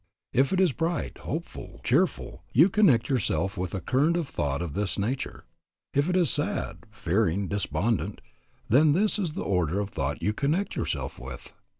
If 0.33 0.51
it 0.51 0.59
is 0.59 0.71
bright, 0.71 1.19
hopeful, 1.19 1.79
cheerful, 1.83 2.41
you 2.51 2.69
connect 2.69 3.07
yourself 3.07 3.55
with 3.55 3.75
a 3.75 3.79
current 3.81 4.17
of 4.17 4.27
thought 4.27 4.59
of 4.59 4.73
this 4.73 4.97
nature. 4.97 5.45
If 5.93 6.09
it 6.09 6.15
is 6.17 6.31
sad, 6.31 6.87
fearing, 6.89 7.47
despondent, 7.47 8.19
then 8.67 8.93
this 8.93 9.19
is 9.19 9.33
the 9.33 9.43
order 9.43 9.79
of 9.79 9.91
thought 9.91 10.23
you 10.23 10.33
connect 10.33 10.75
yourself 10.75 11.19
with. 11.19 11.53